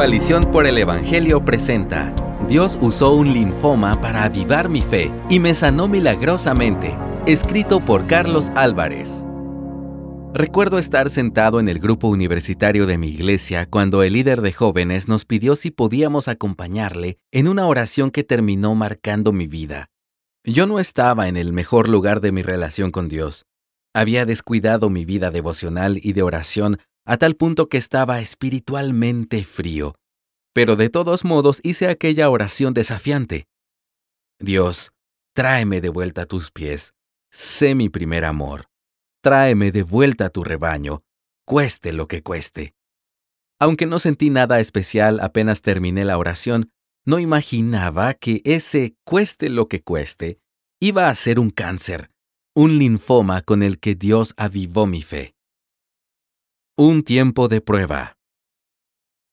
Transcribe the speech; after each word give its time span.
Coalición 0.00 0.44
por 0.50 0.66
el 0.66 0.78
Evangelio 0.78 1.44
presenta. 1.44 2.14
Dios 2.48 2.78
usó 2.80 3.12
un 3.12 3.34
linfoma 3.34 4.00
para 4.00 4.24
avivar 4.24 4.70
mi 4.70 4.80
fe 4.80 5.12
y 5.28 5.40
me 5.40 5.52
sanó 5.52 5.88
milagrosamente. 5.88 6.96
Escrito 7.26 7.84
por 7.84 8.06
Carlos 8.06 8.48
Álvarez. 8.54 9.26
Recuerdo 10.32 10.78
estar 10.78 11.10
sentado 11.10 11.60
en 11.60 11.68
el 11.68 11.80
grupo 11.80 12.08
universitario 12.08 12.86
de 12.86 12.96
mi 12.96 13.08
iglesia 13.08 13.66
cuando 13.68 14.02
el 14.02 14.14
líder 14.14 14.40
de 14.40 14.54
jóvenes 14.54 15.06
nos 15.06 15.26
pidió 15.26 15.54
si 15.54 15.70
podíamos 15.70 16.28
acompañarle 16.28 17.18
en 17.30 17.46
una 17.46 17.66
oración 17.66 18.10
que 18.10 18.24
terminó 18.24 18.74
marcando 18.74 19.32
mi 19.32 19.48
vida. 19.48 19.90
Yo 20.44 20.66
no 20.66 20.78
estaba 20.78 21.28
en 21.28 21.36
el 21.36 21.52
mejor 21.52 21.90
lugar 21.90 22.22
de 22.22 22.32
mi 22.32 22.40
relación 22.40 22.90
con 22.90 23.10
Dios. 23.10 23.44
Había 23.92 24.24
descuidado 24.24 24.88
mi 24.88 25.04
vida 25.04 25.30
devocional 25.30 26.00
y 26.02 26.14
de 26.14 26.22
oración 26.22 26.78
a 27.10 27.16
tal 27.16 27.34
punto 27.34 27.68
que 27.68 27.76
estaba 27.76 28.20
espiritualmente 28.20 29.42
frío. 29.42 29.96
Pero 30.54 30.76
de 30.76 30.90
todos 30.90 31.24
modos 31.24 31.58
hice 31.64 31.88
aquella 31.88 32.30
oración 32.30 32.72
desafiante. 32.72 33.48
Dios, 34.38 34.92
tráeme 35.34 35.80
de 35.80 35.88
vuelta 35.88 36.22
a 36.22 36.26
tus 36.26 36.52
pies. 36.52 36.92
Sé 37.28 37.74
mi 37.74 37.88
primer 37.88 38.24
amor. 38.24 38.66
Tráeme 39.24 39.72
de 39.72 39.82
vuelta 39.82 40.26
a 40.26 40.30
tu 40.30 40.44
rebaño, 40.44 41.02
cueste 41.44 41.92
lo 41.92 42.06
que 42.06 42.22
cueste. 42.22 42.74
Aunque 43.58 43.86
no 43.86 43.98
sentí 43.98 44.30
nada 44.30 44.60
especial 44.60 45.18
apenas 45.18 45.62
terminé 45.62 46.04
la 46.04 46.16
oración, 46.16 46.70
no 47.04 47.18
imaginaba 47.18 48.14
que 48.14 48.40
ese 48.44 48.94
cueste 49.02 49.48
lo 49.48 49.66
que 49.66 49.82
cueste 49.82 50.38
iba 50.78 51.08
a 51.08 51.14
ser 51.16 51.40
un 51.40 51.50
cáncer, 51.50 52.12
un 52.54 52.78
linfoma 52.78 53.42
con 53.42 53.64
el 53.64 53.80
que 53.80 53.96
Dios 53.96 54.32
avivó 54.36 54.86
mi 54.86 55.02
fe. 55.02 55.34
Un 56.78 57.02
tiempo 57.02 57.48
de 57.48 57.60
prueba. 57.60 58.16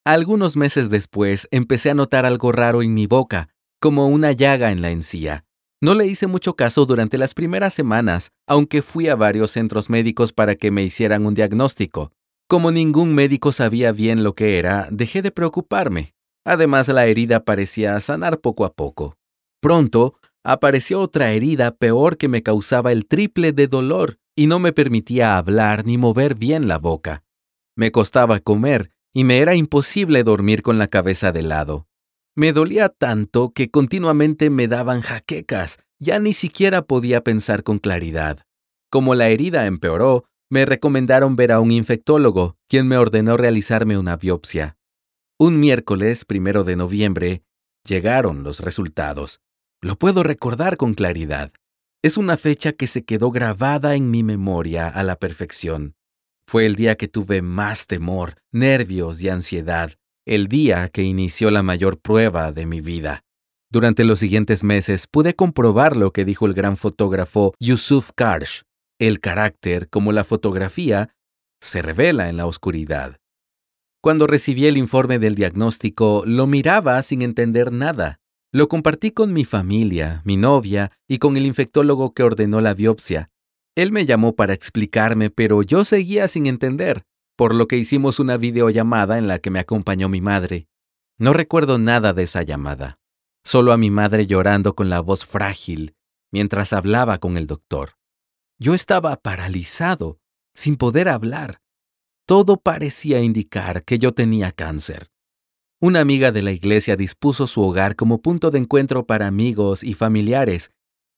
Algunos 0.05 0.57
meses 0.57 0.89
después 0.89 1.47
empecé 1.51 1.89
a 1.89 1.93
notar 1.93 2.25
algo 2.25 2.51
raro 2.51 2.81
en 2.81 2.93
mi 2.93 3.07
boca, 3.07 3.49
como 3.79 4.07
una 4.07 4.31
llaga 4.31 4.71
en 4.71 4.81
la 4.81 4.91
encía. 4.91 5.45
No 5.81 5.93
le 5.93 6.07
hice 6.07 6.27
mucho 6.27 6.55
caso 6.55 6.85
durante 6.85 7.17
las 7.17 7.33
primeras 7.33 7.73
semanas, 7.73 8.31
aunque 8.47 8.81
fui 8.81 9.07
a 9.07 9.15
varios 9.15 9.51
centros 9.51 9.89
médicos 9.89 10.33
para 10.33 10.55
que 10.55 10.71
me 10.71 10.83
hicieran 10.83 11.25
un 11.25 11.35
diagnóstico. 11.35 12.11
Como 12.49 12.71
ningún 12.71 13.13
médico 13.13 13.51
sabía 13.51 13.91
bien 13.91 14.23
lo 14.23 14.33
que 14.33 14.57
era, 14.57 14.87
dejé 14.91 15.21
de 15.21 15.31
preocuparme. 15.31 16.15
Además, 16.45 16.87
la 16.87 17.05
herida 17.05 17.45
parecía 17.45 17.99
sanar 17.99 18.39
poco 18.39 18.65
a 18.65 18.73
poco. 18.73 19.17
Pronto, 19.61 20.15
apareció 20.43 21.01
otra 21.01 21.31
herida 21.31 21.71
peor 21.71 22.17
que 22.17 22.27
me 22.27 22.43
causaba 22.43 22.91
el 22.91 23.05
triple 23.05 23.51
de 23.51 23.67
dolor 23.67 24.17
y 24.35 24.47
no 24.47 24.59
me 24.59 24.71
permitía 24.71 25.37
hablar 25.37 25.85
ni 25.85 25.97
mover 25.97 26.35
bien 26.35 26.67
la 26.67 26.77
boca. 26.77 27.23
Me 27.77 27.91
costaba 27.91 28.39
comer 28.39 28.91
y 29.13 29.23
me 29.23 29.37
era 29.37 29.53
imposible 29.53 30.23
dormir 30.23 30.63
con 30.63 30.79
la 30.79 30.87
cabeza 30.87 31.31
de 31.31 31.43
lado. 31.43 31.87
Me 32.35 32.51
dolía 32.51 32.89
tanto 32.89 33.51
que 33.53 33.69
continuamente 33.69 34.49
me 34.49 34.67
daban 34.67 35.01
jaquecas, 35.01 35.77
ya 35.99 36.19
ni 36.19 36.33
siquiera 36.33 36.81
podía 36.81 37.23
pensar 37.23 37.61
con 37.61 37.77
claridad. 37.77 38.39
Como 38.89 39.13
la 39.13 39.29
herida 39.29 39.67
empeoró, 39.67 40.25
me 40.49 40.65
recomendaron 40.65 41.35
ver 41.35 41.51
a 41.51 41.59
un 41.59 41.69
infectólogo, 41.69 42.57
quien 42.67 42.87
me 42.87 42.97
ordenó 42.97 43.37
realizarme 43.37 43.97
una 43.97 44.17
biopsia. 44.17 44.77
Un 45.37 45.59
miércoles 45.59 46.25
primero 46.25 46.63
de 46.63 46.77
noviembre 46.77 47.43
llegaron 47.87 48.41
los 48.41 48.61
resultados. 48.61 49.39
Lo 49.81 49.97
puedo 49.97 50.23
recordar 50.23 50.77
con 50.77 50.95
claridad. 50.95 51.51
Es 52.01 52.17
una 52.17 52.37
fecha 52.37 52.71
que 52.73 52.87
se 52.87 53.05
quedó 53.05 53.29
grabada 53.29 53.95
en 53.95 54.09
mi 54.09 54.23
memoria 54.23 54.87
a 54.87 55.03
la 55.03 55.17
perfección. 55.17 55.96
Fue 56.49 56.65
el 56.65 56.75
día 56.75 56.95
que 56.95 57.09
tuve 57.09 57.41
más 57.41 57.87
temor, 57.87 58.35
nervios 58.53 59.21
y 59.21 59.27
ansiedad, 59.27 59.95
el 60.25 60.47
día 60.47 60.87
que 60.87 61.03
inició 61.03 61.51
la 61.51 61.61
mayor 61.61 61.99
prueba 61.99 62.53
de 62.53 62.65
mi 62.65 62.79
vida. 62.79 63.25
Durante 63.69 64.05
los 64.05 64.19
siguientes 64.19 64.63
meses 64.63 65.07
pude 65.07 65.33
comprobar 65.33 65.97
lo 65.97 66.11
que 66.11 66.23
dijo 66.23 66.45
el 66.45 66.53
gran 66.53 66.77
fotógrafo 66.77 67.53
Yusuf 67.59 68.11
Karsh. 68.15 68.61
El 68.97 69.19
carácter, 69.19 69.89
como 69.89 70.13
la 70.13 70.23
fotografía, 70.23 71.13
se 71.61 71.81
revela 71.81 72.29
en 72.29 72.37
la 72.37 72.45
oscuridad. 72.45 73.17
Cuando 74.01 74.25
recibí 74.25 74.67
el 74.67 74.77
informe 74.77 75.19
del 75.19 75.35
diagnóstico, 75.35 76.23
lo 76.25 76.47
miraba 76.47 77.01
sin 77.01 77.23
entender 77.23 77.73
nada. 77.73 78.21
Lo 78.53 78.69
compartí 78.69 79.11
con 79.11 79.33
mi 79.33 79.43
familia, 79.43 80.21
mi 80.23 80.37
novia 80.37 80.93
y 81.09 81.17
con 81.17 81.35
el 81.35 81.45
infectólogo 81.45 82.13
que 82.13 82.23
ordenó 82.23 82.61
la 82.61 82.73
biopsia. 82.73 83.29
Él 83.77 83.91
me 83.91 84.07
llamó 84.07 84.35
para 84.35 84.55
explicarme, 84.55 85.29
pero 85.29 85.61
yo 85.61 85.85
seguía 85.85 86.27
sin 86.27 86.47
entender, 86.47 87.03
por 87.35 87.53
lo 87.53 87.67
que 87.67 87.77
hicimos 87.77 88.19
una 88.19 88.35
videollamada 88.37 89.19
en 89.19 89.27
la 89.27 89.37
que 89.37 89.51
me 89.51 89.59
acompañó 89.59 90.09
mi 90.09 90.19
madre. 90.19 90.67
No 91.19 91.31
recuerdo 91.31 91.77
nada 91.77 92.11
de 92.11 92.23
esa 92.23 92.41
llamada, 92.41 92.97
solo 93.43 93.71
a 93.71 93.77
mi 93.77 93.91
madre 93.91 94.25
llorando 94.25 94.73
con 94.73 94.89
la 94.89 94.99
voz 94.99 95.25
frágil 95.25 95.93
mientras 96.31 96.73
hablaba 96.73 97.19
con 97.19 97.37
el 97.37 97.45
doctor. 97.45 97.91
Yo 98.57 98.73
estaba 98.73 99.15
paralizado, 99.15 100.17
sin 100.55 100.75
poder 100.75 101.07
hablar. 101.07 101.61
Todo 102.25 102.57
parecía 102.57 103.21
indicar 103.21 103.83
que 103.83 103.99
yo 103.99 104.11
tenía 104.11 104.51
cáncer. 104.51 105.11
Una 105.79 105.99
amiga 105.99 106.31
de 106.31 106.41
la 106.41 106.51
iglesia 106.51 106.95
dispuso 106.95 107.45
su 107.45 107.61
hogar 107.61 107.95
como 107.95 108.23
punto 108.23 108.49
de 108.49 108.57
encuentro 108.57 109.05
para 109.05 109.27
amigos 109.27 109.83
y 109.83 109.93
familiares 109.93 110.71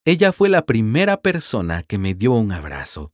ella 0.06 0.32
fue 0.32 0.50
la 0.50 0.66
primera 0.66 1.22
persona 1.22 1.84
que 1.84 1.98
me 1.98 2.14
dio 2.14 2.34
un 2.34 2.52
abrazo. 2.52 3.12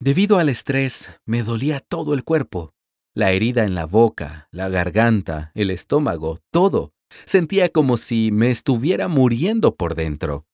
Debido 0.00 0.38
al 0.38 0.48
estrés, 0.48 1.10
me 1.24 1.42
dolía 1.42 1.80
todo 1.80 2.14
el 2.14 2.24
cuerpo. 2.24 2.74
La 3.14 3.30
herida 3.30 3.64
en 3.64 3.74
la 3.74 3.86
boca, 3.86 4.48
la 4.50 4.68
garganta, 4.68 5.52
el 5.54 5.70
estómago, 5.70 6.38
todo. 6.50 6.92
Sentía 7.24 7.68
como 7.68 7.96
si 7.96 8.32
me 8.32 8.50
estuviera 8.50 9.06
muriendo 9.06 9.76
por 9.76 9.94
dentro. 9.94 10.46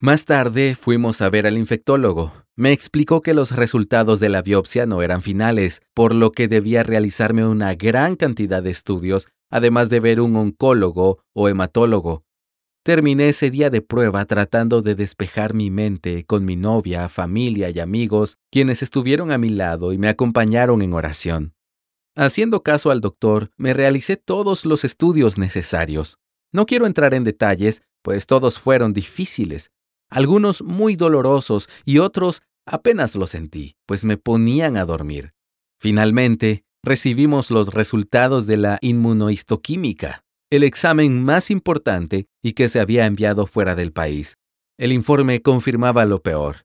Más 0.00 0.24
tarde 0.24 0.74
fuimos 0.74 1.20
a 1.20 1.28
ver 1.28 1.46
al 1.46 1.58
infectólogo. 1.58 2.32
Me 2.56 2.72
explicó 2.72 3.20
que 3.20 3.34
los 3.34 3.52
resultados 3.52 4.20
de 4.20 4.28
la 4.28 4.42
biopsia 4.42 4.86
no 4.86 5.02
eran 5.02 5.22
finales, 5.22 5.82
por 5.92 6.14
lo 6.14 6.32
que 6.32 6.48
debía 6.48 6.82
realizarme 6.82 7.46
una 7.46 7.74
gran 7.74 8.16
cantidad 8.16 8.62
de 8.62 8.70
estudios, 8.70 9.28
además 9.50 9.90
de 9.90 10.00
ver 10.00 10.20
un 10.20 10.36
oncólogo 10.36 11.18
o 11.34 11.48
hematólogo. 11.48 12.24
Terminé 12.88 13.28
ese 13.28 13.50
día 13.50 13.68
de 13.68 13.82
prueba 13.82 14.24
tratando 14.24 14.80
de 14.80 14.94
despejar 14.94 15.52
mi 15.52 15.70
mente 15.70 16.24
con 16.24 16.46
mi 16.46 16.56
novia, 16.56 17.10
familia 17.10 17.68
y 17.68 17.80
amigos, 17.80 18.38
quienes 18.50 18.82
estuvieron 18.82 19.30
a 19.30 19.36
mi 19.36 19.50
lado 19.50 19.92
y 19.92 19.98
me 19.98 20.08
acompañaron 20.08 20.80
en 20.80 20.94
oración. 20.94 21.52
Haciendo 22.16 22.62
caso 22.62 22.90
al 22.90 23.02
doctor, 23.02 23.50
me 23.58 23.74
realicé 23.74 24.16
todos 24.16 24.64
los 24.64 24.86
estudios 24.86 25.36
necesarios. 25.36 26.16
No 26.50 26.64
quiero 26.64 26.86
entrar 26.86 27.12
en 27.12 27.24
detalles, 27.24 27.82
pues 28.00 28.24
todos 28.24 28.58
fueron 28.58 28.94
difíciles, 28.94 29.70
algunos 30.08 30.62
muy 30.62 30.96
dolorosos 30.96 31.68
y 31.84 31.98
otros 31.98 32.40
apenas 32.64 33.16
lo 33.16 33.26
sentí, 33.26 33.76
pues 33.84 34.06
me 34.06 34.16
ponían 34.16 34.78
a 34.78 34.86
dormir. 34.86 35.34
Finalmente, 35.78 36.64
recibimos 36.82 37.50
los 37.50 37.68
resultados 37.68 38.46
de 38.46 38.56
la 38.56 38.78
inmunohistoquímica, 38.80 40.24
el 40.50 40.62
examen 40.62 41.22
más 41.22 41.50
importante 41.50 42.26
y 42.42 42.52
que 42.52 42.68
se 42.68 42.80
había 42.80 43.04
enviado 43.04 43.46
fuera 43.46 43.74
del 43.74 43.92
país. 43.92 44.38
El 44.78 44.92
informe 44.92 45.42
confirmaba 45.42 46.06
lo 46.06 46.22
peor. 46.22 46.64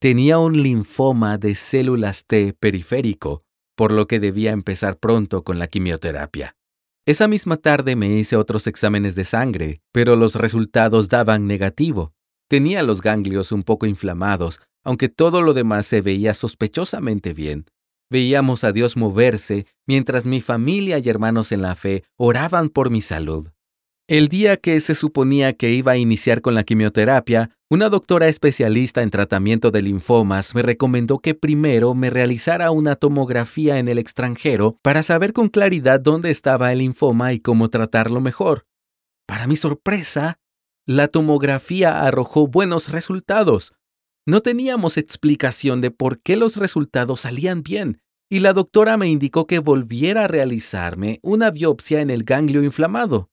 Tenía 0.00 0.38
un 0.38 0.62
linfoma 0.62 1.36
de 1.38 1.54
células 1.54 2.24
T 2.26 2.52
periférico, 2.52 3.42
por 3.76 3.92
lo 3.92 4.06
que 4.06 4.20
debía 4.20 4.52
empezar 4.52 4.98
pronto 4.98 5.42
con 5.42 5.58
la 5.58 5.66
quimioterapia. 5.66 6.54
Esa 7.04 7.28
misma 7.28 7.56
tarde 7.56 7.96
me 7.96 8.08
hice 8.08 8.36
otros 8.36 8.66
exámenes 8.66 9.14
de 9.16 9.24
sangre, 9.24 9.80
pero 9.92 10.16
los 10.16 10.34
resultados 10.34 11.08
daban 11.08 11.46
negativo. 11.46 12.12
Tenía 12.48 12.82
los 12.82 13.00
ganglios 13.00 13.52
un 13.52 13.64
poco 13.64 13.86
inflamados, 13.86 14.60
aunque 14.84 15.08
todo 15.08 15.40
lo 15.42 15.52
demás 15.52 15.86
se 15.86 16.00
veía 16.00 16.32
sospechosamente 16.34 17.32
bien. 17.32 17.66
Veíamos 18.08 18.62
a 18.62 18.72
Dios 18.72 18.96
moverse 18.96 19.66
mientras 19.86 20.26
mi 20.26 20.40
familia 20.40 20.98
y 20.98 21.08
hermanos 21.08 21.50
en 21.50 21.62
la 21.62 21.74
fe 21.74 22.04
oraban 22.16 22.68
por 22.68 22.90
mi 22.90 23.00
salud. 23.00 23.48
El 24.08 24.28
día 24.28 24.56
que 24.56 24.78
se 24.78 24.94
suponía 24.94 25.54
que 25.54 25.72
iba 25.72 25.90
a 25.90 25.96
iniciar 25.96 26.40
con 26.40 26.54
la 26.54 26.62
quimioterapia, 26.62 27.50
una 27.68 27.88
doctora 27.88 28.28
especialista 28.28 29.02
en 29.02 29.10
tratamiento 29.10 29.72
de 29.72 29.82
linfomas 29.82 30.54
me 30.54 30.62
recomendó 30.62 31.18
que 31.18 31.34
primero 31.34 31.92
me 31.94 32.10
realizara 32.10 32.70
una 32.70 32.94
tomografía 32.94 33.80
en 33.80 33.88
el 33.88 33.98
extranjero 33.98 34.78
para 34.82 35.02
saber 35.02 35.32
con 35.32 35.48
claridad 35.48 35.98
dónde 35.98 36.30
estaba 36.30 36.70
el 36.70 36.78
linfoma 36.78 37.32
y 37.32 37.40
cómo 37.40 37.68
tratarlo 37.68 38.20
mejor. 38.20 38.64
Para 39.26 39.48
mi 39.48 39.56
sorpresa, 39.56 40.38
la 40.86 41.08
tomografía 41.08 42.02
arrojó 42.02 42.46
buenos 42.46 42.92
resultados. 42.92 43.72
No 44.26 44.40
teníamos 44.40 44.96
explicación 44.96 45.80
de 45.80 45.92
por 45.92 46.20
qué 46.20 46.36
los 46.36 46.56
resultados 46.56 47.20
salían 47.20 47.62
bien, 47.62 48.00
y 48.28 48.40
la 48.40 48.52
doctora 48.52 48.96
me 48.96 49.08
indicó 49.08 49.46
que 49.46 49.60
volviera 49.60 50.24
a 50.24 50.28
realizarme 50.28 51.20
una 51.22 51.50
biopsia 51.52 52.00
en 52.00 52.10
el 52.10 52.24
ganglio 52.24 52.64
inflamado. 52.64 53.30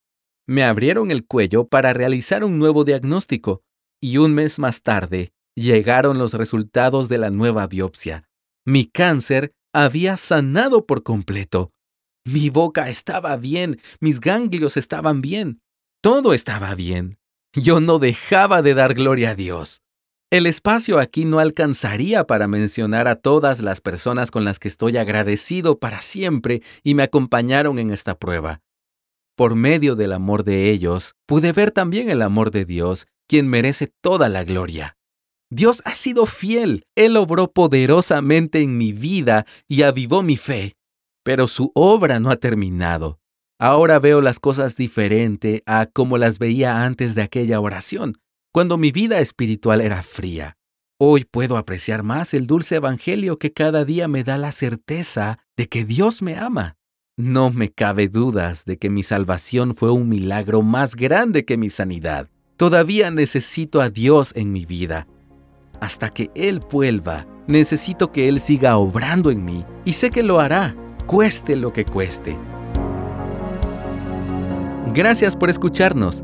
Me 0.48 0.64
abrieron 0.64 1.10
el 1.10 1.26
cuello 1.26 1.68
para 1.68 1.94
realizar 1.94 2.44
un 2.44 2.60
nuevo 2.60 2.84
diagnóstico, 2.84 3.64
y 4.00 4.18
un 4.18 4.34
mes 4.34 4.60
más 4.60 4.84
tarde 4.84 5.34
llegaron 5.56 6.18
los 6.18 6.34
resultados 6.34 7.10
de 7.10 7.18
la 7.18 7.30
nueva 7.30 7.66
biopsia. 7.68 8.26
Mi 8.66 8.86
cáncer 8.86 9.54
había 9.74 10.18
sanado 10.18 10.86
por 10.86 11.04
completo. 11.04 11.72
Mi 12.26 12.50
boca 12.50 12.90
estaba 12.90 13.36
bien, 13.38 13.80
mis 14.00 14.20
ganglios 14.20 14.78
estaban 14.78 15.22
bien, 15.22 15.62
todo 16.02 16.34
estaba 16.34 16.76
bien. 16.76 17.18
Yo 17.56 17.80
no 17.80 18.00
dejaba 18.00 18.62
de 18.62 18.74
dar 18.74 18.94
gloria 18.94 19.32
a 19.32 19.36
Dios. 19.36 19.83
El 20.34 20.48
espacio 20.48 20.98
aquí 20.98 21.26
no 21.26 21.38
alcanzaría 21.38 22.24
para 22.24 22.48
mencionar 22.48 23.08
a 23.08 23.18
todas 23.18 23.62
las 23.62 23.82
personas 23.82 24.32
con 24.32 24.44
las 24.44 24.58
que 24.58 24.68
estoy 24.68 24.98
agradecido 24.98 25.78
para 25.78 26.02
siempre 26.02 26.64
y 26.82 26.96
me 26.96 27.04
acompañaron 27.04 27.78
en 27.78 27.92
esta 27.92 28.18
prueba. 28.18 28.60
Por 29.36 29.54
medio 29.54 29.96
del 29.96 30.12
amor 30.12 30.44
de 30.44 30.72
ellos, 30.72 31.14
pude 31.28 31.52
ver 31.52 31.70
también 31.70 32.10
el 32.10 32.24
amor 32.24 32.50
de 32.50 32.66
Dios, 32.66 33.06
quien 33.28 33.48
merece 33.48 33.94
toda 34.02 34.28
la 34.28 34.44
gloria. 34.44 34.98
Dios 35.52 35.84
ha 35.86 35.94
sido 35.94 36.26
fiel, 36.26 36.88
Él 36.96 37.16
obró 37.16 37.52
poderosamente 37.52 38.64
en 38.64 38.76
mi 38.76 38.92
vida 38.92 39.46
y 39.68 39.84
avivó 39.84 40.24
mi 40.24 40.38
fe, 40.38 40.74
pero 41.24 41.48
su 41.48 41.72
obra 41.76 42.20
no 42.20 42.32
ha 42.32 42.38
terminado. 42.38 43.20
Ahora 43.60 44.00
veo 44.00 44.20
las 44.20 44.40
cosas 44.40 44.78
diferente 44.78 45.62
a 45.68 45.86
como 45.86 46.18
las 46.18 46.40
veía 46.40 46.82
antes 46.82 47.14
de 47.14 47.22
aquella 47.22 47.60
oración 47.60 48.16
cuando 48.54 48.78
mi 48.78 48.92
vida 48.92 49.20
espiritual 49.20 49.82
era 49.82 50.04
fría. 50.04 50.58
Hoy 51.00 51.26
puedo 51.26 51.58
apreciar 51.58 52.04
más 52.04 52.36
el 52.36 52.46
dulce 52.46 52.76
Evangelio 52.76 53.40
que 53.40 53.52
cada 53.52 53.84
día 53.84 54.08
me 54.08 54.24
da 54.24 54.38
la 54.38 54.52
certeza 54.52 55.40
de 55.58 55.68
que 55.68 55.84
Dios 55.84 56.22
me 56.22 56.38
ama. 56.38 56.78
No 57.18 57.50
me 57.50 57.72
cabe 57.72 58.10
dudas 58.10 58.66
de 58.66 58.78
que 58.78 58.92
mi 58.92 59.02
salvación 59.02 59.74
fue 59.74 59.92
un 59.92 60.08
milagro 60.08 60.62
más 60.62 60.96
grande 60.96 61.46
que 61.46 61.58
mi 61.58 61.70
sanidad. 61.70 62.30
Todavía 62.56 63.10
necesito 63.10 63.82
a 63.82 63.90
Dios 63.90 64.34
en 64.36 64.52
mi 64.52 64.68
vida. 64.68 65.08
Hasta 65.82 66.12
que 66.12 66.30
Él 66.36 66.60
vuelva, 66.60 67.26
necesito 67.48 68.12
que 68.12 68.30
Él 68.30 68.40
siga 68.40 68.78
obrando 68.78 69.32
en 69.32 69.44
mí 69.44 69.66
y 69.84 69.94
sé 69.94 70.12
que 70.12 70.22
lo 70.22 70.40
hará, 70.40 70.76
cueste 71.08 71.56
lo 71.56 71.74
que 71.74 71.86
cueste. 71.86 72.38
Gracias 74.94 75.36
por 75.36 75.50
escucharnos. 75.50 76.24